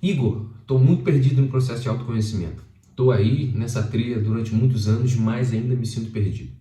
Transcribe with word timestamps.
Igor, 0.00 0.46
estou 0.60 0.78
muito 0.78 1.02
perdido 1.02 1.42
no 1.42 1.48
processo 1.48 1.82
de 1.82 1.88
autoconhecimento. 1.88 2.62
Estou 2.88 3.10
aí 3.10 3.50
nessa 3.52 3.82
trilha 3.82 4.20
durante 4.20 4.54
muitos 4.54 4.86
anos, 4.86 5.16
mas 5.16 5.52
ainda 5.52 5.74
me 5.74 5.84
sinto 5.84 6.12
perdido. 6.12 6.52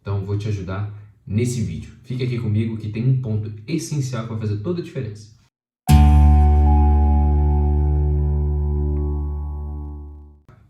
Então 0.00 0.24
vou 0.24 0.36
te 0.36 0.48
ajudar 0.48 0.92
nesse 1.24 1.60
vídeo. 1.60 1.92
Fique 2.02 2.24
aqui 2.24 2.40
comigo 2.40 2.76
que 2.76 2.88
tem 2.88 3.08
um 3.08 3.22
ponto 3.22 3.52
essencial 3.68 4.26
vai 4.26 4.40
fazer 4.40 4.56
toda 4.56 4.80
a 4.80 4.84
diferença. 4.84 5.36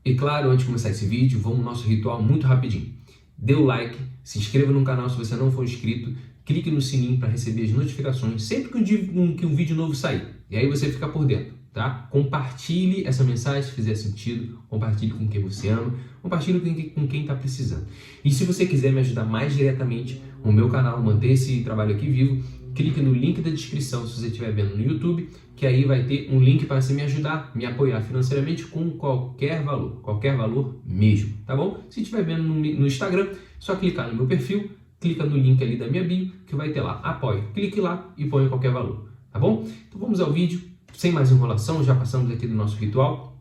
E 0.05 0.15
claro, 0.15 0.51
antes 0.51 0.61
de 0.61 0.67
começar 0.67 0.91
esse 0.91 1.07
vídeo, 1.07 1.41
vamos 1.41 1.61
ao 1.61 1.65
nosso 1.65 1.89
ritual 1.89 2.23
muito 2.23 2.47
rapidinho. 2.47 2.93
Dê 3.39 3.55
o 3.55 3.65
like, 3.65 3.97
se 4.23 4.39
inscreva 4.39 4.71
no 4.71 4.85
canal 4.85 5.09
se 5.09 5.17
você 5.17 5.35
não 5.35 5.51
for 5.51 5.65
inscrito, 5.65 6.15
clique 6.45 6.71
no 6.71 6.83
sininho 6.83 7.19
para 7.19 7.31
receber 7.31 7.65
as 7.65 7.71
notificações 7.71 8.43
sempre 8.43 8.71
que 8.71 9.19
um, 9.19 9.35
que 9.35 9.47
um 9.47 9.55
vídeo 9.55 9.75
novo 9.75 9.95
sair. 9.95 10.27
E 10.51 10.59
aí 10.59 10.69
você 10.69 10.93
fica 10.93 11.09
por 11.09 11.25
dentro 11.25 11.57
tá? 11.77 12.09
Compartilhe 12.11 13.07
essa 13.07 13.23
mensagem 13.23 13.63
se 13.63 13.73
fizer 13.73 13.95
sentido, 13.95 14.59
compartilhe 14.67 15.13
com 15.13 15.29
quem 15.29 15.43
você 15.43 15.69
ama, 15.69 15.93
compartilhe 16.23 16.91
com 16.95 17.07
quem 17.07 17.21
está 17.21 17.35
precisando. 17.35 17.87
E 18.25 18.31
se 18.31 18.45
você 18.45 18.65
quiser 18.65 18.91
me 18.95 19.01
ajudar 19.01 19.27
mais 19.27 19.55
diretamente 19.55 20.23
no 20.43 20.51
meu 20.51 20.71
canal, 20.71 21.03
manter 21.03 21.33
esse 21.33 21.61
trabalho 21.61 21.95
aqui 21.95 22.09
vivo, 22.09 22.43
clique 22.75 23.03
no 23.03 23.13
link 23.13 23.43
da 23.43 23.51
descrição 23.51 24.07
se 24.07 24.19
você 24.19 24.29
estiver 24.29 24.53
vendo 24.53 24.75
no 24.75 24.83
YouTube, 24.83 25.29
que 25.55 25.67
aí 25.67 25.85
vai 25.85 26.03
ter 26.05 26.31
um 26.33 26.41
link 26.41 26.65
para 26.65 26.81
você 26.81 26.95
me 26.95 27.03
ajudar, 27.03 27.53
me 27.55 27.67
apoiar 27.67 28.01
financeiramente 28.01 28.65
com 28.65 28.93
qualquer 28.93 29.63
valor, 29.63 30.01
qualquer 30.01 30.35
valor 30.35 30.81
mesmo, 30.83 31.35
tá 31.45 31.55
bom? 31.55 31.85
Se 31.91 32.01
estiver 32.01 32.25
vendo 32.25 32.43
no, 32.43 32.55
no 32.55 32.87
Instagram, 32.87 33.35
só 33.59 33.77
clicar 33.77 34.09
no 34.09 34.15
meu 34.15 34.27
perfil, 34.27 34.71
clica 34.99 35.27
no 35.27 35.37
link 35.37 35.63
ali 35.63 35.77
da 35.77 35.87
minha 35.87 36.05
bio, 36.05 36.33
que 36.47 36.57
vai 36.57 36.71
ter 36.71 36.81
lá, 36.81 37.01
apoio. 37.01 37.51
Clique 37.53 37.83
lá 37.83 38.15
e 38.17 38.25
põe 38.25 38.49
qualquer 38.49 38.73
valor, 38.73 39.11
tá 39.31 39.39
bom? 39.39 39.69
Então 39.89 40.01
vamos 40.01 40.21
ao 40.21 40.33
vídeo 40.33 40.66
sem 40.97 41.13
mais 41.13 41.31
enrolação, 41.31 41.85
já 41.85 41.95
passamos 41.95 42.31
aqui 42.31 42.47
do 42.47 42.55
nosso 42.55 42.77
ritual. 42.77 43.39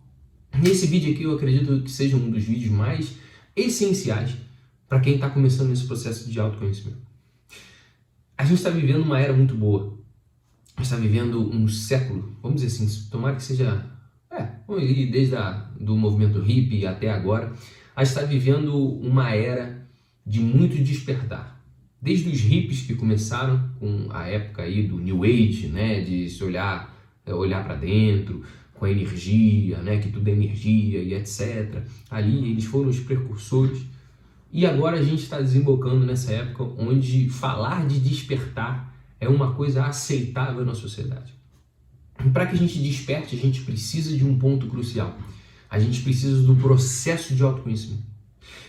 Nesse 0.62 0.88
vídeo 0.88 1.13
aqui 1.13 1.23
eu 1.23 1.36
acredito 1.36 1.82
que 1.82 1.90
seja 1.90 2.18
um 2.18 2.30
dos 2.30 2.44
vídeos 2.44 2.71
mais 2.71 3.16
essenciais 3.55 4.35
para 4.90 4.99
quem 4.99 5.16
está 5.16 5.29
começando 5.29 5.71
esse 5.71 5.85
processo 5.85 6.29
de 6.29 6.38
autoconhecimento. 6.38 6.99
A 8.38 8.44
gente 8.44 8.57
está 8.57 8.70
vivendo 8.70 9.04
uma 9.04 9.20
era 9.20 9.32
muito 9.32 9.55
boa. 9.55 9.98
Está 10.79 10.98
vivendo 10.98 11.49
um 11.49 11.66
século, 11.70 12.35
vamos 12.44 12.62
dizer 12.62 12.84
assim, 12.84 13.10
tomara 13.10 13.38
que 13.38 13.44
seja, 13.44 13.90
é, 14.29 14.49
desde 15.10 15.38
a, 15.38 15.51
do 15.79 15.96
movimento 15.96 16.41
hippie 16.41 16.85
até 16.85 17.10
agora, 17.10 17.54
a 17.96 18.04
gente 18.04 18.13
está 18.13 18.27
vivendo 18.27 18.77
uma 18.77 19.34
era 19.34 19.88
de 20.26 20.41
muito 20.41 20.76
despertar. 20.84 21.63
Desde 22.01 22.29
os 22.29 22.41
hippies 22.41 22.82
que 22.82 22.96
começaram 22.96 23.70
com 23.79 24.07
a 24.10 24.27
época 24.27 24.63
aí 24.63 24.85
do 24.85 24.99
New 24.99 25.24
Age, 25.24 25.68
né, 25.68 26.01
de 26.01 26.29
se 26.29 26.44
olhar 26.44 26.95
olhar 27.34 27.63
para 27.63 27.76
dentro, 27.76 28.43
com 28.73 28.85
a 28.85 28.91
energia, 28.91 29.77
né, 29.81 29.98
que 29.98 30.12
tudo 30.12 30.27
é 30.27 30.31
energia 30.31 31.01
e 31.01 31.13
etc. 31.13 31.84
Ali 32.09 32.51
eles 32.51 32.65
foram 32.65 32.90
os 32.90 32.99
precursores. 32.99 33.82
E 34.51 34.65
agora 34.65 34.99
a 34.99 35.04
gente 35.04 35.23
está 35.23 35.40
desembocando 35.40 36.05
nessa 36.05 36.32
época 36.32 36.63
onde 36.77 37.29
falar 37.29 37.87
de 37.87 37.99
despertar 37.99 38.93
é 39.20 39.27
uma 39.27 39.54
coisa 39.54 39.85
aceitável 39.85 40.65
na 40.65 40.76
sociedade. 40.76 41.34
Para 42.32 42.45
que 42.45 42.55
a 42.55 42.57
gente 42.57 42.79
desperte, 42.79 43.35
a 43.35 43.39
gente 43.39 43.62
precisa 43.62 44.15
de 44.15 44.23
um 44.23 44.37
ponto 44.37 44.67
crucial. 44.67 45.17
A 45.70 45.79
gente 45.79 46.01
precisa 46.01 46.41
do 46.43 46.55
processo 46.55 47.35
de 47.35 47.43
autoconhecimento. 47.43 48.04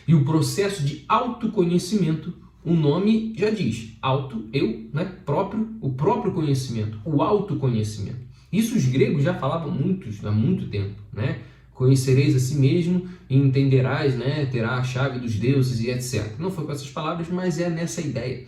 E 0.08 0.14
o 0.14 0.24
processo 0.24 0.84
de 0.84 1.04
autoconhecimento, 1.08 2.34
o 2.64 2.74
nome 2.74 3.34
já 3.36 3.50
diz, 3.50 3.96
auto, 4.00 4.48
eu, 4.52 4.88
né, 4.92 5.04
próprio, 5.24 5.76
o 5.80 5.92
próprio 5.92 6.32
conhecimento, 6.32 6.98
o 7.04 7.22
autoconhecimento. 7.22 8.26
Isso 8.56 8.74
os 8.74 8.86
gregos 8.86 9.22
já 9.22 9.34
falavam 9.34 9.70
muitos, 9.70 10.24
há 10.24 10.32
muito 10.32 10.68
tempo, 10.68 10.94
né? 11.12 11.40
Conhecereis 11.74 12.34
a 12.34 12.38
si 12.38 12.54
mesmo 12.54 13.06
e 13.28 13.36
entenderás, 13.36 14.16
né? 14.16 14.46
Terá 14.46 14.76
a 14.76 14.82
chave 14.82 15.18
dos 15.18 15.34
deuses 15.34 15.80
e 15.80 15.90
etc. 15.90 16.38
Não 16.38 16.50
foi 16.50 16.64
com 16.64 16.72
essas 16.72 16.88
palavras, 16.88 17.28
mas 17.28 17.60
é 17.60 17.68
nessa 17.68 18.00
ideia. 18.00 18.46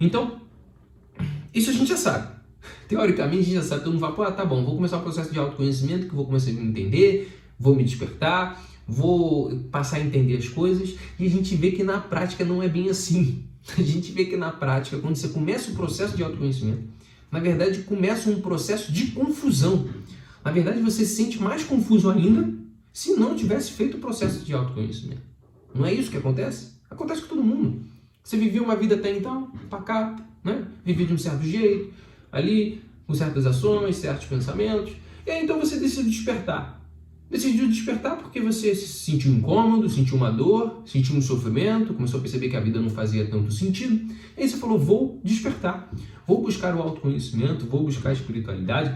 Então, 0.00 0.40
isso 1.54 1.68
a 1.68 1.72
gente 1.74 1.86
já 1.86 1.98
sabe. 1.98 2.34
Teoricamente, 2.88 3.40
a 3.40 3.44
gente 3.44 3.54
já 3.56 3.62
sabe. 3.62 3.84
Todo 3.84 3.92
mundo 3.92 4.00
fala, 4.00 4.14
pô, 4.14 4.32
tá 4.32 4.44
bom, 4.44 4.64
vou 4.64 4.76
começar 4.76 4.96
o 4.96 5.02
processo 5.02 5.30
de 5.30 5.38
autoconhecimento, 5.38 6.08
que 6.08 6.14
vou 6.14 6.24
começar 6.24 6.50
a 6.50 6.54
me 6.54 6.66
entender, 6.66 7.38
vou 7.60 7.76
me 7.76 7.84
despertar, 7.84 8.64
vou 8.88 9.54
passar 9.70 9.98
a 9.98 10.00
entender 10.00 10.38
as 10.38 10.48
coisas. 10.48 10.94
E 11.18 11.26
a 11.26 11.30
gente 11.30 11.54
vê 11.56 11.72
que 11.72 11.84
na 11.84 12.00
prática 12.00 12.42
não 12.42 12.62
é 12.62 12.68
bem 12.68 12.88
assim. 12.88 13.44
A 13.78 13.82
gente 13.82 14.10
vê 14.10 14.24
que 14.24 14.36
na 14.36 14.50
prática, 14.50 14.98
quando 14.98 15.14
você 15.14 15.28
começa 15.28 15.70
o 15.70 15.74
processo 15.74 16.16
de 16.16 16.22
autoconhecimento, 16.24 16.82
na 17.32 17.40
verdade 17.40 17.82
começa 17.84 18.28
um 18.28 18.42
processo 18.42 18.92
de 18.92 19.12
confusão. 19.12 19.88
Na 20.44 20.52
verdade, 20.52 20.82
você 20.82 21.06
se 21.06 21.16
sente 21.16 21.40
mais 21.40 21.64
confuso 21.64 22.10
ainda 22.10 22.52
se 22.92 23.14
não 23.14 23.34
tivesse 23.34 23.72
feito 23.72 23.96
o 23.96 24.00
processo 24.00 24.44
de 24.44 24.52
autoconhecimento. 24.52 25.22
Não 25.74 25.86
é 25.86 25.94
isso 25.94 26.10
que 26.10 26.18
acontece? 26.18 26.72
Acontece 26.90 27.22
com 27.22 27.28
todo 27.28 27.42
mundo. 27.42 27.80
Você 28.22 28.36
vivia 28.36 28.62
uma 28.62 28.76
vida 28.76 28.96
até 28.96 29.16
então, 29.16 29.50
pacata, 29.70 30.22
né? 30.44 30.66
Vivia 30.84 31.06
de 31.06 31.14
um 31.14 31.18
certo 31.18 31.42
jeito, 31.42 31.94
ali, 32.30 32.82
com 33.06 33.14
certas 33.14 33.46
ações, 33.46 33.96
certos 33.96 34.26
pensamentos. 34.26 34.92
E 35.26 35.30
aí 35.30 35.42
então 35.42 35.58
você 35.58 35.78
decide 35.78 36.10
despertar. 36.10 36.81
Decidiu 37.32 37.66
despertar 37.66 38.18
porque 38.18 38.42
você 38.42 38.74
se 38.74 38.86
sentiu 38.86 39.32
incômodo, 39.32 39.88
sentiu 39.88 40.18
uma 40.18 40.30
dor, 40.30 40.82
sentiu 40.84 41.16
um 41.16 41.22
sofrimento, 41.22 41.94
começou 41.94 42.18
a 42.18 42.20
perceber 42.20 42.50
que 42.50 42.56
a 42.56 42.60
vida 42.60 42.78
não 42.78 42.90
fazia 42.90 43.24
tanto 43.24 43.50
sentido. 43.50 44.12
E 44.36 44.42
aí 44.42 44.46
você 44.46 44.58
falou: 44.58 44.78
vou 44.78 45.18
despertar, 45.24 45.90
vou 46.26 46.42
buscar 46.42 46.76
o 46.76 46.82
autoconhecimento, 46.82 47.64
vou 47.64 47.84
buscar 47.84 48.10
a 48.10 48.12
espiritualidade, 48.12 48.94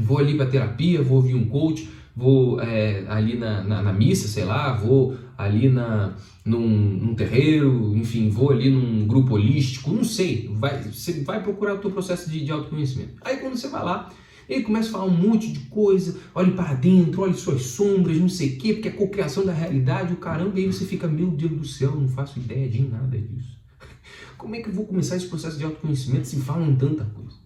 vou 0.00 0.16
ali 0.16 0.38
para 0.38 0.46
terapia, 0.46 1.02
vou 1.02 1.18
ouvir 1.18 1.34
um 1.34 1.46
coach, 1.46 1.86
vou 2.16 2.62
é, 2.62 3.04
ali 3.08 3.36
na, 3.36 3.62
na, 3.62 3.82
na, 3.82 3.92
missa, 3.92 4.26
sei 4.26 4.46
lá, 4.46 4.72
vou 4.72 5.14
ali 5.36 5.68
na, 5.68 6.14
num, 6.46 6.66
num, 6.66 7.14
terreiro, 7.14 7.94
enfim, 7.94 8.30
vou 8.30 8.52
ali 8.52 8.70
num 8.70 9.06
grupo 9.06 9.34
holístico, 9.34 9.92
não 9.92 10.04
sei. 10.04 10.50
Vai, 10.54 10.82
você 10.82 11.22
vai 11.22 11.42
procurar 11.42 11.74
o 11.74 11.78
teu 11.78 11.90
processo 11.90 12.30
de, 12.30 12.42
de 12.42 12.50
autoconhecimento. 12.50 13.16
Aí 13.20 13.36
quando 13.36 13.54
você 13.54 13.68
vai 13.68 13.84
lá, 13.84 14.10
ele 14.48 14.62
começa 14.62 14.88
a 14.88 14.92
falar 14.92 15.04
um 15.04 15.16
monte 15.16 15.52
de 15.52 15.60
coisa, 15.60 16.18
olhe 16.34 16.52
para 16.52 16.74
dentro, 16.74 17.22
olhe 17.22 17.34
suas 17.34 17.62
sombras, 17.62 18.18
não 18.18 18.28
sei 18.28 18.50
o 18.50 18.58
quê, 18.58 18.74
porque 18.74 18.88
é 18.88 18.90
a 18.90 18.96
cocriação 18.96 19.44
da 19.44 19.52
realidade, 19.52 20.12
o 20.12 20.16
caramba, 20.16 20.58
e 20.58 20.64
aí 20.64 20.72
você 20.72 20.84
fica, 20.84 21.08
meu 21.08 21.30
Deus 21.30 21.52
do 21.52 21.64
céu, 21.66 21.94
não 21.94 22.08
faço 22.08 22.38
ideia 22.38 22.68
de 22.68 22.82
nada 22.82 23.18
disso. 23.18 23.56
Como 24.36 24.54
é 24.54 24.60
que 24.60 24.68
eu 24.68 24.72
vou 24.72 24.86
começar 24.86 25.16
esse 25.16 25.26
processo 25.26 25.56
de 25.56 25.64
autoconhecimento 25.64 26.26
se 26.26 26.36
falam 26.40 26.74
tanta 26.76 27.04
coisa? 27.04 27.36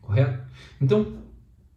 Correto? 0.00 0.44
Então, 0.80 1.14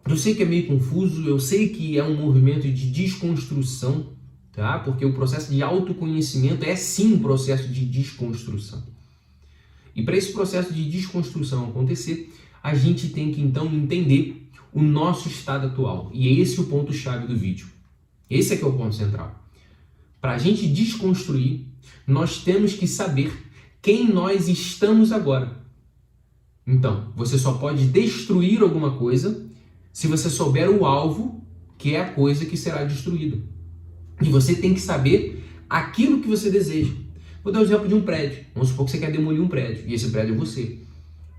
eu 0.08 0.18
sei 0.18 0.36
que 0.36 0.44
é 0.44 0.46
meio 0.46 0.68
confuso, 0.68 1.28
eu 1.28 1.40
sei 1.40 1.70
que 1.70 1.98
é 1.98 2.04
um 2.04 2.16
movimento 2.16 2.62
de 2.62 2.92
desconstrução, 2.92 4.14
tá? 4.54 4.80
Porque 4.80 5.06
o 5.06 5.14
processo 5.14 5.52
de 5.52 5.62
autoconhecimento 5.62 6.66
é 6.66 6.76
sim 6.76 7.14
um 7.14 7.20
processo 7.20 7.68
de 7.68 7.86
desconstrução. 7.86 8.84
E 9.96 10.04
para 10.04 10.16
esse 10.16 10.32
processo 10.32 10.74
de 10.74 10.90
desconstrução 10.90 11.70
acontecer, 11.70 12.34
a 12.64 12.74
gente 12.74 13.10
tem 13.10 13.32
que 13.32 13.42
então 13.42 13.66
entender 13.74 14.49
o 14.74 14.82
nosso 14.82 15.28
estado 15.28 15.68
atual. 15.68 16.10
E 16.14 16.28
é 16.28 16.32
esse 16.34 16.60
o 16.60 16.66
ponto-chave 16.66 17.28
do 17.28 17.36
vídeo. 17.36 17.68
Esse 18.30 18.54
é 18.54 18.58
que 18.58 18.64
é 18.64 18.68
o 18.68 18.74
ponto 18.74 18.96
central. 18.96 19.44
Para 20.22 20.34
a 20.34 20.38
gente 20.38 20.68
desconstruir, 20.68 21.66
nós 22.06 22.44
temos 22.44 22.74
que 22.74 22.88
saber 22.88 23.32
quem 23.82 24.08
nós 24.12 24.48
estamos 24.48 25.12
agora. 25.12 25.58
Então, 26.68 27.12
você 27.16 27.38
só 27.38 27.54
pode 27.54 27.86
destruir 27.86 28.62
alguma 28.62 28.98
coisa 28.98 29.48
se 29.92 30.08
você 30.08 30.30
souber 30.30 30.70
o 30.70 30.86
alvo, 30.86 31.44
que 31.78 31.96
é 31.96 32.02
a 32.02 32.12
coisa 32.12 32.46
que 32.46 32.58
será 32.58 32.84
destruída. 32.84 33.38
E 34.22 34.30
você 34.30 34.56
tem 34.56 34.74
que 34.74 34.82
saber 34.82 35.44
aquilo 35.70 36.20
que 36.20 36.28
você 36.28 36.52
deseja. 36.52 36.94
Vou 37.44 37.54
dar 37.54 37.60
o 37.60 37.62
um 37.62 37.66
exemplo 37.66 37.88
de 37.88 37.96
um 37.96 38.02
prédio. 38.02 38.46
Vamos 38.54 38.70
supor 38.70 38.86
que 38.86 38.92
você 38.92 38.98
quer 39.00 39.12
demolir 39.12 39.42
um 39.42 39.48
prédio, 39.48 39.86
e 39.88 39.94
esse 39.94 40.10
prédio 40.10 40.36
é 40.36 40.38
você. 40.38 40.80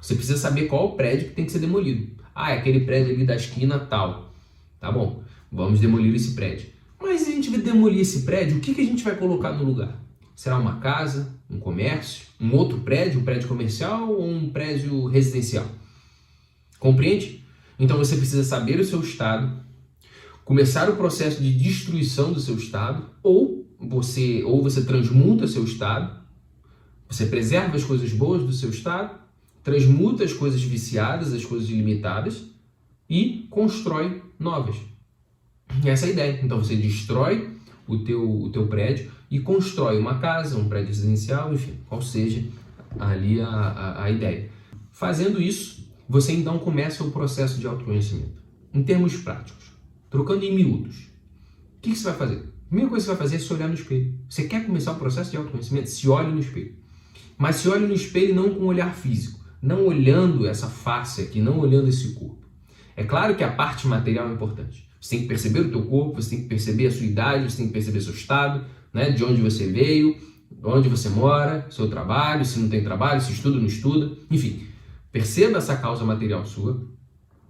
Você 0.01 0.15
precisa 0.15 0.39
saber 0.39 0.67
qual 0.67 0.87
o 0.87 0.93
prédio 0.97 1.29
que 1.29 1.35
tem 1.35 1.45
que 1.45 1.53
ser 1.53 1.59
demolido. 1.59 2.09
Ah, 2.35 2.53
é 2.53 2.59
aquele 2.59 2.81
prédio 2.81 3.15
ali 3.15 3.25
da 3.25 3.37
esquina 3.37 3.79
tal. 3.79 4.33
Tá 4.81 4.91
bom, 4.91 5.23
vamos 5.51 5.81
demolir 5.81 6.15
esse 6.15 6.35
prédio. 6.35 6.69
Mas 7.01 7.23
se 7.23 7.31
a 7.31 7.35
gente 7.35 7.51
demolir 7.59 8.01
esse 8.01 8.23
prédio, 8.23 8.59
o 8.59 8.61
que, 8.61 8.75
que 8.75 8.81
a 8.81 8.85
gente 8.85 9.03
vai 9.03 9.17
colocar 9.17 9.53
no 9.53 9.65
lugar? 9.65 10.01
Será 10.35 10.59
uma 10.59 10.79
casa, 10.81 11.35
um 11.51 11.59
comércio, 11.59 12.27
um 12.41 12.55
outro 12.55 12.79
prédio, 12.79 13.21
um 13.21 13.25
prédio 13.25 13.49
comercial 13.49 14.11
ou 14.11 14.27
um 14.27 14.49
prédio 14.49 15.07
residencial? 15.07 15.67
Compreende? 16.79 17.45
Então 17.79 17.97
você 17.99 18.17
precisa 18.17 18.45
saber 18.45 18.79
o 18.81 18.85
seu 18.85 19.01
estado, 19.01 19.61
começar 20.45 20.89
o 20.89 20.97
processo 20.97 21.43
de 21.43 21.53
destruição 21.53 22.33
do 22.33 22.41
seu 22.41 22.55
estado, 22.57 23.11
ou 23.23 23.67
você 23.79 24.43
ou 24.45 24.63
você 24.63 24.85
transmuta 24.85 25.47
seu 25.47 25.65
estado, 25.65 26.21
você 27.09 27.27
preserva 27.27 27.77
as 27.77 27.85
coisas 27.85 28.13
boas 28.13 28.43
do 28.43 28.53
seu 28.53 28.71
estado, 28.71 29.19
transmuta 29.63 30.25
as 30.25 30.33
coisas 30.33 30.63
viciadas, 30.63 31.33
as 31.33 31.45
coisas 31.45 31.69
limitadas 31.69 32.45
e 33.09 33.47
constrói 33.51 34.23
novas. 34.39 34.77
Essa 35.85 36.07
é 36.07 36.09
a 36.09 36.13
ideia. 36.13 36.41
Então 36.43 36.59
você 36.59 36.77
destrói 36.77 37.57
o 37.87 37.99
teu, 37.99 38.43
o 38.43 38.51
teu 38.51 38.67
prédio 38.67 39.11
e 39.31 39.41
constrói 39.41 39.99
uma 39.99 40.19
casa, 40.19 40.57
um 40.57 40.69
prédio 40.69 40.89
residencial, 40.89 41.53
enfim, 41.53 41.79
qual 41.87 42.01
seja 42.01 42.45
ali 42.99 43.41
a, 43.41 43.49
a, 43.49 44.05
a 44.05 44.11
ideia. 44.11 44.51
Fazendo 44.91 45.41
isso, 45.41 45.89
você 46.09 46.33
então 46.33 46.59
começa 46.59 47.05
o 47.05 47.11
processo 47.11 47.59
de 47.59 47.67
autoconhecimento. 47.67 48.43
em 48.75 48.83
termos 48.83 49.17
práticos, 49.17 49.73
trocando 50.09 50.45
em 50.45 50.55
miúdos, 50.55 50.97
o 51.77 51.81
que, 51.81 51.91
que 51.91 51.97
você 51.97 52.05
vai 52.05 52.15
fazer? 52.15 52.37
A 52.37 52.69
primeira 52.69 52.91
coisa 52.91 53.05
que 53.05 53.11
você 53.11 53.17
vai 53.17 53.17
fazer 53.17 53.37
é 53.37 53.39
se 53.39 53.53
olhar 53.53 53.69
no 53.69 53.75
espelho. 53.75 54.15
Você 54.29 54.45
quer 54.47 54.67
começar 54.67 54.93
o 54.93 54.97
processo 54.97 55.31
de 55.31 55.37
autoconhecimento? 55.37 55.89
Se 55.89 56.09
olhe 56.09 56.31
no 56.31 56.39
espelho. 56.39 56.75
Mas 57.39 57.57
se 57.57 57.69
olhe 57.69 57.87
no 57.87 57.95
espelho 57.95 58.35
não 58.35 58.55
com 58.55 58.67
olhar 58.67 58.95
físico, 58.95 59.40
não 59.63 59.87
olhando 59.87 60.47
essa 60.47 60.67
face 60.67 61.21
aqui, 61.21 61.41
não 61.41 61.59
olhando 61.59 61.89
esse 61.89 62.15
corpo. 62.15 62.47
É 62.97 63.05
claro 63.05 63.35
que 63.35 63.45
a 63.45 63.53
parte 63.53 63.87
material 63.87 64.29
é 64.29 64.33
importante. 64.33 64.89
Você 65.01 65.11
tem 65.11 65.21
que 65.21 65.29
perceber 65.29 65.61
o 65.61 65.71
teu 65.71 65.83
corpo, 65.87 66.21
você 66.21 66.31
tem 66.31 66.43
que 66.43 66.49
perceber 66.49 66.87
a 66.87 66.91
sua 66.91 67.07
idade, 67.07 67.51
você 67.51 67.59
tem 67.59 67.67
que 67.67 67.73
perceber 67.73 68.01
seu 68.01 68.13
estado, 68.13 68.65
né, 68.93 69.11
de 69.11 69.25
onde 69.25 69.41
você 69.41 69.67
veio, 69.67 70.17
onde 70.63 70.89
você 70.89 71.09
mora, 71.09 71.67
seu 71.71 71.89
trabalho, 71.89 72.45
se 72.45 72.59
não 72.59 72.69
tem 72.69 72.85
trabalho, 72.85 73.21
se 73.21 73.33
estuda 73.33 73.57
ou 73.57 73.61
não 73.63 73.69
estuda, 73.69 74.17
enfim. 74.31 74.67
Perceba 75.11 75.59
essa 75.59 75.77
causa 75.77 76.05
material 76.05 76.45
sua 76.45 76.87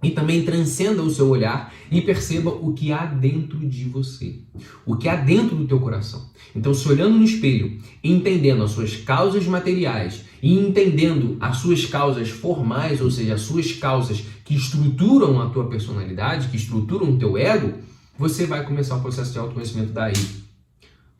e 0.03 0.09
também 0.09 0.43
transcenda 0.43 1.01
o 1.01 1.09
seu 1.09 1.29
olhar 1.29 1.73
e 1.91 2.01
perceba 2.01 2.49
o 2.49 2.73
que 2.73 2.91
há 2.91 3.05
dentro 3.05 3.59
de 3.59 3.85
você, 3.85 4.39
o 4.85 4.95
que 4.95 5.07
há 5.07 5.15
dentro 5.15 5.55
do 5.55 5.67
teu 5.67 5.79
coração. 5.79 6.29
Então, 6.55 6.73
se 6.73 6.87
olhando 6.89 7.17
no 7.17 7.23
espelho, 7.23 7.79
entendendo 8.03 8.63
as 8.63 8.71
suas 8.71 8.95
causas 8.95 9.45
materiais 9.45 10.25
e 10.41 10.57
entendendo 10.57 11.37
as 11.39 11.57
suas 11.57 11.85
causas 11.85 12.29
formais, 12.29 12.99
ou 12.99 13.11
seja, 13.11 13.35
as 13.35 13.41
suas 13.41 13.73
causas 13.73 14.23
que 14.43 14.55
estruturam 14.55 15.39
a 15.39 15.49
tua 15.49 15.67
personalidade, 15.67 16.49
que 16.49 16.57
estruturam 16.57 17.11
o 17.11 17.17
teu 17.17 17.37
ego, 17.37 17.73
você 18.17 18.45
vai 18.45 18.65
começar 18.65 18.97
o 18.97 19.01
processo 19.01 19.31
de 19.31 19.39
autoconhecimento 19.39 19.93
daí. 19.93 20.13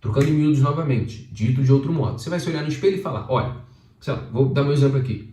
Trocando 0.01 0.29
em 0.29 0.33
miúdos 0.33 0.59
novamente, 0.59 1.29
dito 1.31 1.63
de 1.63 1.71
outro 1.71 1.93
modo. 1.93 2.19
Você 2.19 2.29
vai 2.29 2.39
se 2.39 2.49
olhar 2.49 2.63
no 2.63 2.69
espelho 2.69 2.97
e 2.97 3.01
falar, 3.01 3.27
olha, 3.29 3.55
lá, 4.07 4.29
vou 4.31 4.49
dar 4.49 4.63
um 4.63 4.71
exemplo 4.71 4.97
aqui. 4.97 5.30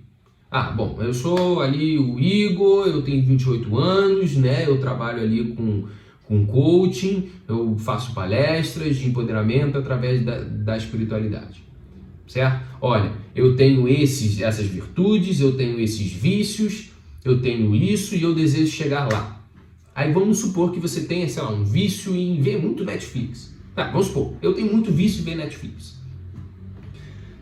Ah, 0.51 0.71
bom, 0.71 0.97
eu 1.01 1.13
sou 1.13 1.61
ali 1.61 1.99
o 1.99 2.19
Igor, 2.19 2.87
eu 2.87 3.03
tenho 3.03 3.23
28 3.23 3.77
anos, 3.77 4.35
né? 4.35 4.67
Eu 4.67 4.81
trabalho 4.81 5.23
ali 5.23 5.53
com, 5.53 5.85
com 6.25 6.47
coaching, 6.47 7.29
eu 7.47 7.77
faço 7.79 8.15
palestras 8.15 8.97
de 8.97 9.07
empoderamento 9.07 9.77
através 9.77 10.25
da, 10.25 10.41
da 10.41 10.77
espiritualidade. 10.77 11.63
Certo? 12.27 12.63
Olha, 12.81 13.13
eu 13.35 13.57
tenho 13.57 13.87
esses, 13.87 14.41
essas 14.41 14.67
virtudes, 14.67 15.39
eu 15.41 15.55
tenho 15.55 15.79
esses 15.81 16.11
vícios, 16.13 16.91
eu 17.23 17.43
tenho 17.43 17.75
isso 17.75 18.15
e 18.15 18.23
eu 18.23 18.35
desejo 18.35 18.73
chegar 18.73 19.07
lá. 19.13 19.47
Aí 19.95 20.13
vamos 20.13 20.39
supor 20.39 20.73
que 20.73 20.81
você 20.81 21.03
tenha, 21.03 21.29
sei 21.29 21.43
lá, 21.43 21.51
um 21.51 21.65
vício 21.65 22.17
em 22.17 22.41
ver 22.41 22.59
muito 22.63 22.85
Netflix. 22.85 23.55
Tá, 23.75 23.91
vamos 23.91 24.07
supor, 24.07 24.35
eu 24.41 24.55
tenho 24.55 24.73
muito 24.73 24.91
vício 24.91 25.21
em 25.21 25.25
ver 25.25 25.37
Netflix. 25.37 25.99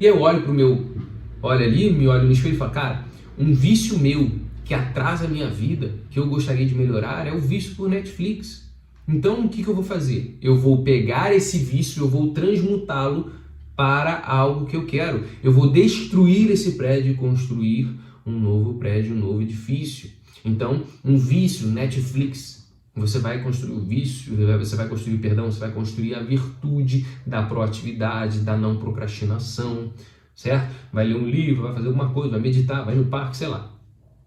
E 0.00 0.04
eu 0.04 0.20
olho 0.20 0.42
pro 0.42 0.52
meu 0.52 0.96
olha 1.42 1.66
ali, 1.66 1.90
me 1.90 2.06
olha 2.08 2.22
no 2.22 2.32
espelho 2.32 2.54
e 2.54 2.58
fala, 2.58 2.70
cara, 2.70 3.04
um 3.38 3.52
vício 3.54 3.98
meu 3.98 4.30
que 4.64 4.74
atrasa 4.74 5.26
a 5.26 5.28
minha 5.28 5.48
vida, 5.48 5.94
que 6.10 6.18
eu 6.18 6.26
gostaria 6.26 6.66
de 6.66 6.74
melhorar, 6.74 7.26
é 7.26 7.32
o 7.32 7.40
vício 7.40 7.74
por 7.74 7.88
Netflix. 7.88 8.66
Então, 9.06 9.44
o 9.44 9.48
que, 9.48 9.62
que 9.62 9.68
eu 9.68 9.74
vou 9.74 9.84
fazer? 9.84 10.36
Eu 10.42 10.58
vou 10.58 10.82
pegar 10.82 11.32
esse 11.32 11.58
vício, 11.58 12.02
eu 12.02 12.08
vou 12.08 12.32
transmutá-lo 12.32 13.30
para 13.76 14.20
algo 14.26 14.66
que 14.66 14.74
eu 14.74 14.84
quero. 14.84 15.24
Eu 15.44 15.52
vou 15.52 15.70
destruir 15.70 16.50
esse 16.50 16.72
prédio 16.72 17.12
e 17.12 17.14
construir 17.14 17.88
um 18.26 18.32
novo 18.32 18.74
prédio, 18.74 19.14
um 19.14 19.18
novo 19.18 19.40
edifício. 19.40 20.10
Então, 20.44 20.82
um 21.04 21.16
vício, 21.16 21.68
Netflix, 21.68 22.66
você 22.94 23.18
vai 23.18 23.42
construir 23.42 23.74
o 23.74 23.80
vício, 23.80 24.34
você 24.58 24.74
vai 24.74 24.88
construir, 24.88 25.18
perdão, 25.18 25.50
você 25.50 25.60
vai 25.60 25.70
construir 25.70 26.14
a 26.14 26.22
virtude 26.22 27.06
da 27.26 27.42
proatividade, 27.42 28.40
da 28.40 28.56
não 28.56 28.76
procrastinação, 28.76 29.92
certo? 30.36 30.72
Vai 30.92 31.06
ler 31.06 31.16
um 31.16 31.28
livro, 31.28 31.62
vai 31.62 31.72
fazer 31.72 31.88
alguma 31.88 32.10
coisa, 32.10 32.30
vai 32.32 32.40
meditar, 32.40 32.84
vai 32.84 32.94
no 32.94 33.06
parque, 33.06 33.38
sei 33.38 33.48
lá. 33.48 33.72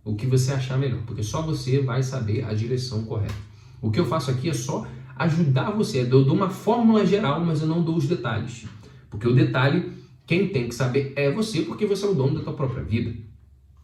O 0.03 0.15
que 0.15 0.25
você 0.25 0.51
achar 0.51 0.77
melhor, 0.77 1.01
porque 1.05 1.21
só 1.21 1.41
você 1.43 1.81
vai 1.81 2.01
saber 2.01 2.43
a 2.43 2.53
direção 2.53 3.03
correta. 3.03 3.35
O 3.79 3.91
que 3.91 3.99
eu 3.99 4.05
faço 4.05 4.31
aqui 4.31 4.49
é 4.49 4.53
só 4.53 4.87
ajudar 5.15 5.71
você. 5.71 6.01
Eu 6.01 6.25
dou 6.25 6.33
uma 6.33 6.49
fórmula 6.49 7.05
geral, 7.05 7.39
mas 7.45 7.61
eu 7.61 7.67
não 7.67 7.83
dou 7.83 7.95
os 7.95 8.07
detalhes. 8.07 8.65
Porque 9.09 9.27
o 9.27 9.35
detalhe, 9.35 9.91
quem 10.25 10.47
tem 10.47 10.67
que 10.67 10.75
saber 10.75 11.13
é 11.15 11.31
você, 11.31 11.61
porque 11.61 11.85
você 11.85 12.05
é 12.05 12.09
o 12.09 12.13
dono 12.13 12.39
da 12.39 12.43
tua 12.43 12.53
própria 12.53 12.83
vida. 12.83 13.13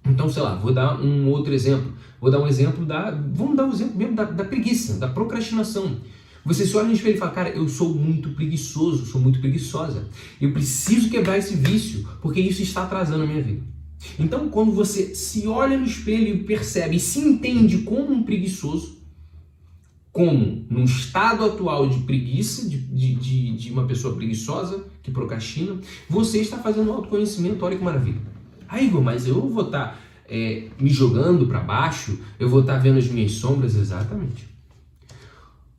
Então, 0.07 0.29
sei 0.29 0.41
lá, 0.41 0.55
vou 0.55 0.73
dar 0.73 0.99
um 1.01 1.29
outro 1.29 1.53
exemplo. 1.53 1.93
Vou 2.19 2.31
dar 2.31 2.39
um 2.39 2.47
exemplo 2.47 2.85
da. 2.85 3.11
Vamos 3.11 3.55
dar 3.55 3.65
um 3.65 3.71
exemplo 3.71 3.97
mesmo 3.97 4.15
da, 4.15 4.23
da 4.23 4.45
preguiça, 4.45 4.99
da 4.99 5.07
procrastinação. 5.07 5.97
Você 6.45 6.63
se 6.63 6.77
olha 6.77 6.87
no 6.87 6.93
espelho 6.93 7.15
e 7.15 7.17
fala, 7.17 7.31
cara, 7.31 7.49
eu 7.49 7.67
sou 7.67 7.95
muito 7.95 8.29
preguiçoso, 8.29 9.07
sou 9.07 9.19
muito 9.19 9.39
preguiçosa. 9.39 10.07
Eu 10.39 10.53
preciso 10.53 11.09
quebrar 11.09 11.39
esse 11.39 11.55
vício, 11.55 12.07
porque 12.21 12.39
isso 12.39 12.61
está 12.61 12.83
atrasando 12.83 13.23
a 13.23 13.27
minha 13.27 13.41
vida. 13.41 13.63
Então, 14.19 14.47
quando 14.49 14.71
você 14.71 15.15
se 15.15 15.47
olha 15.47 15.75
no 15.75 15.85
espelho 15.85 16.35
e 16.35 16.43
percebe 16.43 16.97
e 16.97 16.99
se 16.99 17.19
entende 17.19 17.79
como 17.79 18.13
um 18.13 18.21
preguiçoso, 18.21 18.95
como 20.11 20.65
no 20.69 20.83
estado 20.83 21.43
atual 21.43 21.89
de 21.89 21.99
preguiça, 22.01 22.69
de, 22.69 22.77
de, 22.77 23.51
de, 23.51 23.71
uma 23.71 23.85
pessoa 23.85 24.15
preguiçosa, 24.15 24.85
que 25.01 25.09
procrastina, 25.09 25.79
você 26.07 26.39
está 26.39 26.57
fazendo 26.59 26.91
autoconhecimento, 26.91 27.65
olha 27.65 27.75
que 27.75 27.83
maravilha. 27.83 28.21
Aí, 28.67 28.85
Igor, 28.85 29.01
mas 29.01 29.27
eu 29.27 29.49
vou 29.49 29.65
estar 29.65 29.99
é, 30.29 30.67
me 30.79 30.89
jogando 30.89 31.47
para 31.47 31.59
baixo, 31.59 32.19
eu 32.39 32.47
vou 32.47 32.61
estar 32.61 32.77
vendo 32.77 32.99
as 32.99 33.07
minhas 33.07 33.33
sombras, 33.33 33.75
exatamente. 33.75 34.54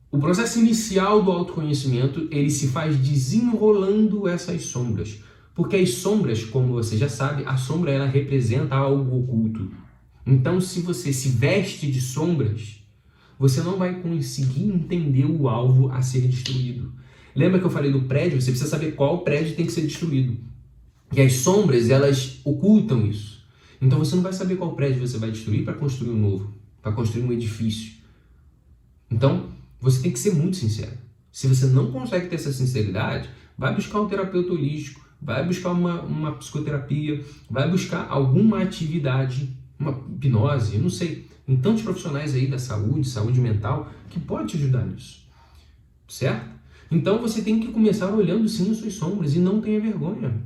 O 0.09 0.19
processo 0.19 0.59
inicial 0.59 1.21
do 1.21 1.31
autoconhecimento, 1.31 2.27
ele 2.31 2.49
se 2.49 2.67
faz 2.69 2.95
desenrolando 2.97 4.27
essas 4.27 4.63
sombras. 4.63 5.19
Porque 5.53 5.75
as 5.75 5.95
sombras, 5.95 6.45
como 6.45 6.73
você 6.73 6.97
já 6.97 7.09
sabe, 7.09 7.43
a 7.45 7.57
sombra 7.57 7.91
ela 7.91 8.05
representa 8.05 8.75
algo 8.75 9.19
oculto. 9.19 9.71
Então, 10.25 10.61
se 10.61 10.81
você 10.81 11.11
se 11.11 11.29
veste 11.29 11.91
de 11.91 11.99
sombras, 11.99 12.81
você 13.39 13.61
não 13.61 13.77
vai 13.77 14.01
conseguir 14.01 14.65
entender 14.65 15.25
o 15.25 15.49
alvo 15.49 15.89
a 15.91 16.01
ser 16.01 16.21
destruído. 16.21 16.93
Lembra 17.35 17.59
que 17.59 17.65
eu 17.65 17.71
falei 17.71 17.91
do 17.91 18.03
prédio? 18.03 18.41
Você 18.41 18.51
precisa 18.51 18.69
saber 18.69 18.93
qual 18.93 19.19
prédio 19.19 19.55
tem 19.55 19.65
que 19.65 19.71
ser 19.71 19.81
destruído. 19.81 20.37
E 21.13 21.21
as 21.21 21.33
sombras, 21.33 21.89
elas 21.89 22.39
ocultam 22.43 23.05
isso. 23.05 23.45
Então 23.81 23.99
você 23.99 24.15
não 24.15 24.23
vai 24.23 24.33
saber 24.33 24.55
qual 24.55 24.75
prédio 24.75 25.05
você 25.05 25.17
vai 25.17 25.31
destruir 25.31 25.63
para 25.63 25.73
construir 25.73 26.09
um 26.09 26.19
novo, 26.19 26.53
para 26.81 26.91
construir 26.91 27.23
um 27.23 27.31
edifício. 27.31 27.93
Então, 29.09 29.49
você 29.79 30.01
tem 30.01 30.11
que 30.11 30.19
ser 30.19 30.33
muito 30.33 30.57
sincero. 30.57 30.97
Se 31.31 31.47
você 31.47 31.67
não 31.67 31.91
consegue 31.91 32.27
ter 32.27 32.35
essa 32.35 32.51
sinceridade, 32.51 33.29
vai 33.57 33.75
buscar 33.75 34.01
um 34.01 34.07
terapeuta 34.07 34.53
holístico, 34.53 35.05
vai 35.21 35.45
buscar 35.45 35.71
uma, 35.71 36.01
uma 36.01 36.31
psicoterapia, 36.33 37.23
vai 37.49 37.69
buscar 37.69 38.07
alguma 38.09 38.61
atividade, 38.61 39.49
uma 39.79 39.91
hipnose, 39.91 40.77
não 40.77 40.89
sei. 40.89 41.27
Tem 41.45 41.57
tantos 41.57 41.83
profissionais 41.83 42.33
aí 42.33 42.47
da 42.47 42.59
saúde, 42.59 43.07
saúde 43.07 43.39
mental, 43.39 43.91
que 44.09 44.19
pode 44.19 44.49
te 44.49 44.57
ajudar 44.57 44.85
nisso. 44.85 45.25
Certo? 46.07 46.49
Então 46.89 47.21
você 47.21 47.41
tem 47.41 47.59
que 47.59 47.71
começar 47.71 48.09
olhando 48.09 48.47
sim 48.47 48.71
as 48.71 48.77
suas 48.77 48.93
sombras 48.93 49.35
e 49.35 49.39
não 49.39 49.61
tenha 49.61 49.79
vergonha. 49.79 50.41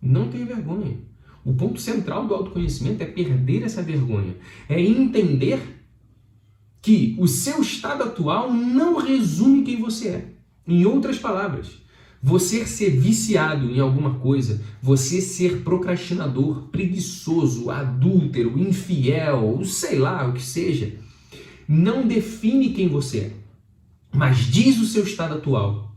Não 0.00 0.28
tenha 0.28 0.46
vergonha. 0.46 0.98
O 1.44 1.54
ponto 1.54 1.80
central 1.80 2.26
do 2.26 2.34
autoconhecimento 2.34 3.02
é 3.02 3.06
perder 3.06 3.62
essa 3.62 3.82
vergonha. 3.82 4.34
É 4.68 4.80
entender 4.80 5.75
que 6.86 7.16
o 7.18 7.26
seu 7.26 7.62
estado 7.62 8.04
atual 8.04 8.54
não 8.54 8.98
resume 8.98 9.64
quem 9.64 9.80
você 9.80 10.06
é. 10.06 10.28
Em 10.64 10.84
outras 10.86 11.18
palavras, 11.18 11.82
você 12.22 12.64
ser 12.64 12.90
viciado 12.90 13.68
em 13.68 13.80
alguma 13.80 14.20
coisa, 14.20 14.62
você 14.80 15.20
ser 15.20 15.64
procrastinador, 15.64 16.68
preguiçoso, 16.68 17.72
adúltero, 17.72 18.56
infiel, 18.56 19.60
sei 19.64 19.98
lá 19.98 20.28
o 20.28 20.34
que 20.34 20.40
seja, 20.40 20.96
não 21.66 22.06
define 22.06 22.72
quem 22.72 22.86
você 22.86 23.18
é, 23.18 23.32
mas 24.14 24.46
diz 24.46 24.78
o 24.78 24.86
seu 24.86 25.02
estado 25.02 25.34
atual. 25.34 25.92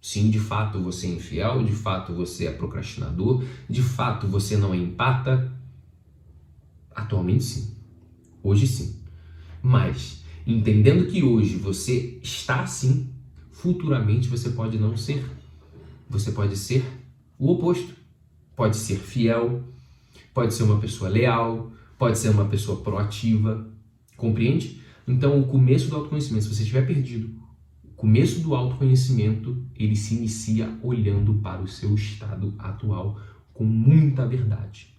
Sim, 0.00 0.30
de 0.30 0.40
fato 0.40 0.80
você 0.80 1.06
é 1.06 1.10
infiel, 1.10 1.62
de 1.64 1.72
fato 1.72 2.14
você 2.14 2.46
é 2.46 2.50
procrastinador, 2.50 3.44
de 3.68 3.82
fato 3.82 4.26
você 4.26 4.56
não 4.56 4.72
é 4.72 4.78
empata. 4.78 5.52
Atualmente 6.94 7.44
sim. 7.44 7.76
Hoje 8.42 8.66
sim. 8.66 9.01
Mas, 9.62 10.24
entendendo 10.46 11.06
que 11.06 11.22
hoje 11.22 11.56
você 11.56 12.18
está 12.22 12.62
assim, 12.62 13.08
futuramente 13.50 14.28
você 14.28 14.50
pode 14.50 14.76
não 14.76 14.96
ser. 14.96 15.24
Você 16.10 16.32
pode 16.32 16.56
ser 16.56 16.84
o 17.38 17.52
oposto. 17.52 17.94
Pode 18.54 18.76
ser 18.76 18.96
fiel, 18.98 19.64
pode 20.34 20.52
ser 20.52 20.64
uma 20.64 20.78
pessoa 20.78 21.08
leal, 21.08 21.72
pode 21.98 22.18
ser 22.18 22.28
uma 22.28 22.44
pessoa 22.44 22.80
proativa. 22.80 23.66
Compreende? 24.16 24.82
Então, 25.06 25.40
o 25.40 25.46
começo 25.46 25.88
do 25.88 25.96
autoconhecimento, 25.96 26.44
se 26.44 26.54
você 26.54 26.62
estiver 26.62 26.86
perdido, 26.86 27.30
o 27.84 27.88
começo 27.94 28.40
do 28.40 28.54
autoconhecimento, 28.54 29.64
ele 29.76 29.96
se 29.96 30.14
inicia 30.14 30.78
olhando 30.82 31.34
para 31.34 31.62
o 31.62 31.68
seu 31.68 31.94
estado 31.94 32.54
atual 32.58 33.18
com 33.54 33.64
muita 33.64 34.26
verdade. 34.26 34.94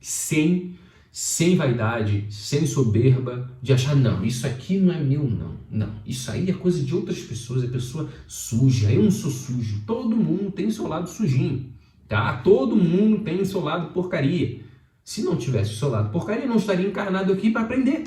Sem 0.00 0.76
sem 1.20 1.56
vaidade, 1.56 2.26
sem 2.30 2.64
soberba, 2.64 3.50
de 3.60 3.72
achar, 3.72 3.96
não, 3.96 4.24
isso 4.24 4.46
aqui 4.46 4.78
não 4.78 4.94
é 4.94 5.02
meu, 5.02 5.24
não. 5.24 5.56
Não, 5.68 5.90
isso 6.06 6.30
aí 6.30 6.48
é 6.48 6.52
coisa 6.52 6.80
de 6.80 6.94
outras 6.94 7.18
pessoas, 7.18 7.64
é 7.64 7.66
pessoa 7.66 8.08
suja, 8.28 8.92
eu 8.92 9.02
não 9.02 9.10
sou 9.10 9.28
sujo. 9.28 9.82
Todo 9.84 10.16
mundo 10.16 10.52
tem 10.52 10.70
seu 10.70 10.86
lado 10.86 11.10
sujinho, 11.10 11.72
tá? 12.06 12.36
Todo 12.36 12.76
mundo 12.76 13.24
tem 13.24 13.44
seu 13.44 13.60
lado 13.60 13.92
porcaria. 13.92 14.60
Se 15.02 15.24
não 15.24 15.34
tivesse 15.34 15.72
o 15.72 15.76
seu 15.76 15.88
lado 15.88 16.12
porcaria, 16.12 16.46
não 16.46 16.54
estaria 16.54 16.86
encarnado 16.86 17.32
aqui 17.32 17.50
para 17.50 17.62
aprender. 17.62 18.04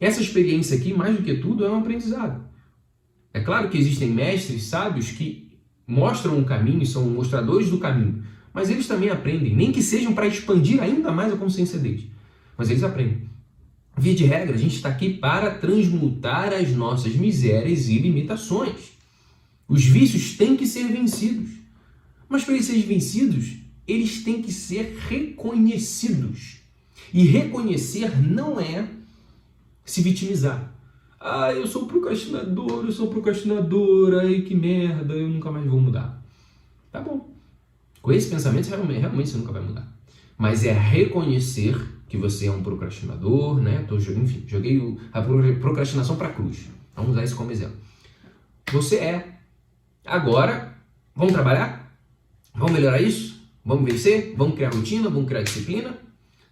Essa 0.00 0.22
experiência 0.22 0.78
aqui, 0.78 0.94
mais 0.94 1.14
do 1.14 1.22
que 1.22 1.34
tudo, 1.34 1.66
é 1.66 1.70
um 1.70 1.80
aprendizado. 1.80 2.42
É 3.34 3.40
claro 3.40 3.68
que 3.68 3.76
existem 3.76 4.08
mestres 4.08 4.62
sábios 4.62 5.10
que 5.10 5.52
mostram 5.86 6.40
o 6.40 6.44
caminho, 6.46 6.86
são 6.86 7.04
mostradores 7.06 7.68
do 7.68 7.76
caminho, 7.76 8.24
mas 8.50 8.70
eles 8.70 8.88
também 8.88 9.10
aprendem, 9.10 9.54
nem 9.54 9.70
que 9.70 9.82
sejam 9.82 10.14
para 10.14 10.26
expandir 10.26 10.82
ainda 10.82 11.12
mais 11.12 11.30
a 11.30 11.36
consciência 11.36 11.78
deles. 11.78 12.08
Mas 12.60 12.68
eles 12.68 12.82
aprendem. 12.82 13.22
Via 13.96 14.14
de 14.14 14.26
regra, 14.26 14.54
a 14.54 14.58
gente 14.58 14.76
está 14.76 14.90
aqui 14.90 15.14
para 15.14 15.50
transmutar 15.50 16.52
as 16.52 16.68
nossas 16.72 17.14
misérias 17.16 17.88
e 17.88 17.98
limitações. 17.98 18.92
Os 19.66 19.82
vícios 19.82 20.36
têm 20.36 20.58
que 20.58 20.66
ser 20.66 20.86
vencidos. 20.88 21.52
Mas 22.28 22.44
para 22.44 22.52
eles 22.52 22.66
serem 22.66 22.82
vencidos, 22.82 23.54
eles 23.88 24.22
têm 24.24 24.42
que 24.42 24.52
ser 24.52 24.98
reconhecidos. 25.08 26.58
E 27.14 27.22
reconhecer 27.24 28.22
não 28.22 28.60
é 28.60 28.86
se 29.82 30.02
vitimizar. 30.02 30.70
Ah, 31.18 31.54
eu 31.54 31.66
sou 31.66 31.86
procrastinador, 31.86 32.84
eu 32.84 32.92
sou 32.92 33.06
procrastinadora, 33.08 34.20
ai 34.20 34.42
que 34.42 34.54
merda, 34.54 35.14
eu 35.14 35.30
nunca 35.30 35.50
mais 35.50 35.64
vou 35.64 35.80
mudar. 35.80 36.22
Tá 36.92 37.00
bom. 37.00 37.32
Com 38.02 38.12
esse 38.12 38.28
pensamento, 38.28 38.68
realmente, 38.68 39.00
realmente 39.00 39.30
você 39.30 39.38
nunca 39.38 39.52
vai 39.52 39.62
mudar. 39.62 39.90
Mas 40.36 40.62
é 40.66 40.72
reconhecer 40.72 41.99
que 42.10 42.16
você 42.16 42.48
é 42.48 42.50
um 42.50 42.60
procrastinador, 42.60 43.60
né? 43.60 43.84
Tô, 43.88 43.96
enfim, 43.96 44.42
joguei 44.44 44.98
a 45.12 45.22
procrastinação 45.60 46.16
para 46.16 46.28
cruz. 46.28 46.68
Vamos 46.94 47.12
usar 47.12 47.22
isso 47.22 47.36
como 47.36 47.52
exemplo. 47.52 47.76
Você 48.72 48.96
é. 48.96 49.38
Agora, 50.04 50.76
vamos 51.14 51.32
trabalhar? 51.32 51.96
Vamos 52.52 52.72
melhorar 52.72 53.00
isso? 53.00 53.40
Vamos 53.64 53.84
vencer? 53.84 54.34
Vamos 54.36 54.56
criar 54.56 54.74
rotina? 54.74 55.08
Vamos 55.08 55.28
criar 55.28 55.42
disciplina? 55.42 55.96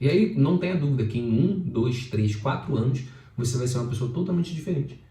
E 0.00 0.08
aí, 0.08 0.32
não 0.36 0.58
tenha 0.58 0.76
dúvida 0.76 1.04
que 1.06 1.18
em 1.18 1.28
um, 1.28 1.58
dois, 1.58 2.06
três, 2.06 2.36
quatro 2.36 2.76
anos, 2.76 3.00
você 3.36 3.58
vai 3.58 3.66
ser 3.66 3.78
uma 3.78 3.88
pessoa 3.88 4.12
totalmente 4.12 4.54
diferente. 4.54 5.02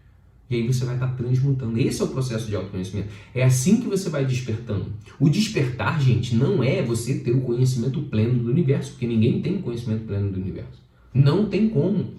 E 0.50 0.56
aí 0.56 0.66
você 0.66 0.84
vai 0.84 0.94
estar 0.94 1.08
transmutando. 1.08 1.78
Esse 1.78 2.00
é 2.00 2.04
o 2.04 2.08
processo 2.08 2.46
de 2.46 2.56
autoconhecimento. 2.56 3.08
É 3.34 3.44
assim 3.44 3.80
que 3.80 3.86
você 3.86 4.08
vai 4.08 4.24
despertando. 4.24 4.86
O 5.20 5.28
despertar, 5.28 6.00
gente, 6.00 6.34
não 6.34 6.62
é 6.62 6.82
você 6.82 7.18
ter 7.18 7.32
o 7.32 7.42
conhecimento 7.42 8.00
pleno 8.02 8.42
do 8.42 8.50
universo, 8.50 8.92
porque 8.92 9.06
ninguém 9.06 9.42
tem 9.42 9.60
conhecimento 9.60 10.06
pleno 10.06 10.30
do 10.30 10.40
universo. 10.40 10.82
Não 11.12 11.46
tem 11.46 11.68
como. 11.68 12.14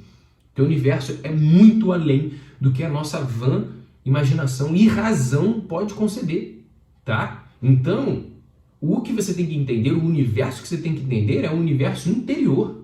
Porque 0.50 0.62
o 0.62 0.66
universo 0.66 1.20
é 1.24 1.32
muito 1.32 1.92
além 1.92 2.34
do 2.62 2.72
que 2.72 2.84
a 2.84 2.90
nossa 2.90 3.20
vã 3.22 3.68
imaginação 4.06 4.76
e 4.76 4.88
razão 4.88 5.62
pode 5.62 5.94
conceber, 5.94 6.64
tá? 7.06 7.48
Então, 7.62 8.26
o 8.82 9.02
que 9.02 9.12
você 9.12 9.34
tem 9.34 9.46
que 9.46 9.56
entender, 9.56 9.92
o 9.92 10.04
universo 10.04 10.62
que 10.62 10.68
você 10.68 10.78
tem 10.78 10.94
que 10.94 11.04
entender 11.04 11.44
é 11.44 11.50
o 11.50 11.58
universo 11.58 12.10
interior. 12.10 12.79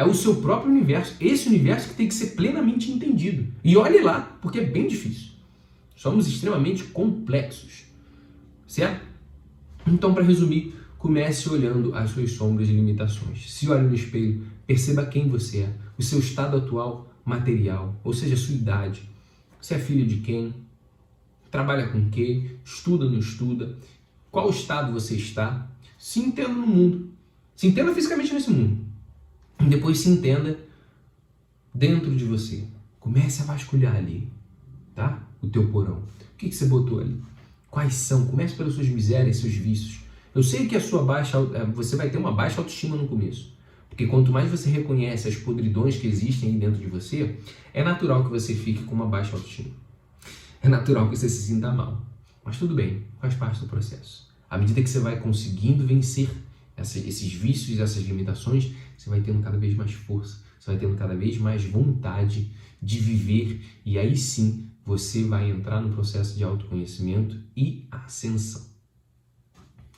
É 0.00 0.04
o 0.04 0.14
seu 0.14 0.36
próprio 0.36 0.72
universo. 0.72 1.14
Esse 1.20 1.46
universo 1.46 1.90
que 1.90 1.94
tem 1.94 2.08
que 2.08 2.14
ser 2.14 2.28
plenamente 2.28 2.90
entendido. 2.90 3.52
E 3.62 3.76
olhe 3.76 4.00
lá, 4.00 4.34
porque 4.40 4.58
é 4.58 4.64
bem 4.64 4.88
difícil. 4.88 5.32
Somos 5.94 6.26
extremamente 6.26 6.84
complexos. 6.84 7.84
Certo? 8.66 9.04
Então, 9.86 10.14
para 10.14 10.24
resumir, 10.24 10.74
comece 10.96 11.50
olhando 11.50 11.94
as 11.94 12.12
suas 12.12 12.32
sombras 12.32 12.70
e 12.70 12.72
limitações. 12.72 13.52
Se 13.52 13.68
olhe 13.68 13.86
no 13.86 13.94
espelho, 13.94 14.42
perceba 14.66 15.04
quem 15.04 15.28
você 15.28 15.64
é, 15.64 15.74
o 15.98 16.02
seu 16.02 16.18
estado 16.18 16.56
atual 16.56 17.12
material, 17.22 17.94
ou 18.02 18.14
seja, 18.14 18.36
a 18.36 18.38
sua 18.38 18.54
idade. 18.54 19.02
Você 19.60 19.74
é 19.74 19.78
filho 19.78 20.06
de 20.06 20.20
quem? 20.20 20.54
Trabalha 21.50 21.88
com 21.88 22.08
quê? 22.08 22.52
Estuda 22.64 23.04
ou 23.04 23.10
não 23.10 23.18
estuda? 23.18 23.76
Qual 24.30 24.48
estado 24.48 24.94
você 24.94 25.14
está? 25.14 25.70
Se 25.98 26.20
entenda 26.20 26.54
no 26.54 26.66
mundo. 26.66 27.10
Se 27.54 27.66
entenda 27.66 27.94
fisicamente 27.94 28.32
nesse 28.32 28.50
mundo 28.50 28.89
depois 29.68 29.98
se 29.98 30.08
entenda 30.08 30.58
dentro 31.74 32.14
de 32.14 32.24
você. 32.24 32.64
Comece 32.98 33.42
a 33.42 33.44
vasculhar 33.44 33.96
ali, 33.96 34.28
tá? 34.94 35.22
O 35.42 35.48
teu 35.48 35.68
porão. 35.68 35.98
O 35.98 36.36
que, 36.36 36.48
que 36.48 36.54
você 36.54 36.66
botou 36.66 37.00
ali? 37.00 37.20
Quais 37.70 37.94
são? 37.94 38.26
Comece 38.26 38.54
pelas 38.54 38.74
suas 38.74 38.88
misérias, 38.88 39.38
seus 39.38 39.54
vícios. 39.54 40.00
Eu 40.34 40.42
sei 40.42 40.66
que 40.66 40.76
a 40.76 40.80
sua 40.80 41.02
baixa, 41.02 41.38
eh, 41.54 41.64
você 41.66 41.96
vai 41.96 42.10
ter 42.10 42.18
uma 42.18 42.32
baixa 42.32 42.60
autoestima 42.60 42.96
no 42.96 43.06
começo. 43.06 43.52
Porque 43.88 44.06
quanto 44.06 44.32
mais 44.32 44.50
você 44.50 44.70
reconhece 44.70 45.28
as 45.28 45.36
podridões 45.36 45.96
que 45.96 46.06
existem 46.06 46.58
dentro 46.58 46.80
de 46.80 46.86
você, 46.86 47.36
é 47.74 47.82
natural 47.82 48.24
que 48.24 48.30
você 48.30 48.54
fique 48.54 48.84
com 48.84 48.94
uma 48.94 49.06
baixa 49.06 49.36
autoestima. 49.36 49.70
É 50.62 50.68
natural 50.68 51.08
que 51.08 51.16
você 51.16 51.28
se 51.28 51.42
sinta 51.48 51.72
mal. 51.72 52.00
Mas 52.44 52.58
tudo 52.58 52.74
bem, 52.74 53.02
faz 53.20 53.34
parte 53.34 53.60
do 53.60 53.66
processo. 53.66 54.28
À 54.48 54.56
medida 54.56 54.82
que 54.82 54.88
você 54.88 55.00
vai 55.00 55.18
conseguindo 55.18 55.86
vencer 55.86 56.28
esses 56.80 57.32
vícios, 57.32 57.78
essas 57.78 58.04
limitações, 58.04 58.72
você 58.96 59.10
vai 59.10 59.20
tendo 59.20 59.42
cada 59.42 59.58
vez 59.58 59.74
mais 59.74 59.92
força, 59.92 60.42
você 60.58 60.70
vai 60.70 60.78
tendo 60.78 60.96
cada 60.96 61.14
vez 61.14 61.38
mais 61.38 61.64
vontade 61.64 62.50
de 62.82 62.98
viver 62.98 63.62
e 63.84 63.98
aí 63.98 64.16
sim 64.16 64.70
você 64.84 65.24
vai 65.24 65.50
entrar 65.50 65.80
no 65.80 65.90
processo 65.90 66.36
de 66.36 66.42
autoconhecimento 66.42 67.38
e 67.56 67.86
ascensão. 67.90 68.62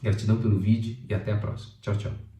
Gratidão 0.03 0.37
pelo 0.39 0.59
vídeo 0.59 0.97
e 1.09 1.15
até 1.15 1.33
a 1.33 1.39
próxima. 1.39 1.75
Tchau, 1.81 1.97
tchau. 1.97 2.32